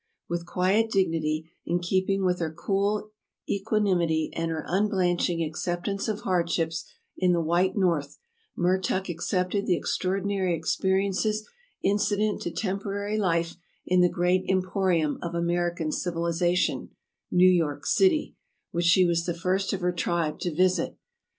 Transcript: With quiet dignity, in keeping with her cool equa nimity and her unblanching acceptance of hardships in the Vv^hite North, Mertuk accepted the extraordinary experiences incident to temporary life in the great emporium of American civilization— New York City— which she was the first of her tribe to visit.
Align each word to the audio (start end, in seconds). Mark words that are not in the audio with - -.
With 0.27 0.47
quiet 0.47 0.89
dignity, 0.89 1.51
in 1.63 1.77
keeping 1.77 2.25
with 2.25 2.39
her 2.39 2.51
cool 2.51 3.11
equa 3.47 3.79
nimity 3.79 4.31
and 4.33 4.49
her 4.49 4.65
unblanching 4.67 5.43
acceptance 5.45 6.07
of 6.07 6.21
hardships 6.21 6.85
in 7.15 7.33
the 7.33 7.39
Vv^hite 7.43 7.75
North, 7.75 8.17
Mertuk 8.57 9.09
accepted 9.09 9.67
the 9.67 9.77
extraordinary 9.77 10.55
experiences 10.55 11.47
incident 11.83 12.41
to 12.41 12.49
temporary 12.49 13.19
life 13.19 13.57
in 13.85 14.01
the 14.01 14.09
great 14.09 14.43
emporium 14.49 15.19
of 15.21 15.35
American 15.35 15.91
civilization— 15.91 16.89
New 17.41 17.47
York 17.51 17.85
City— 17.85 18.35
which 18.71 18.85
she 18.85 19.05
was 19.05 19.27
the 19.27 19.35
first 19.37 19.71
of 19.71 19.81
her 19.81 19.91
tribe 19.93 20.39
to 20.39 20.51
visit. 20.51 20.97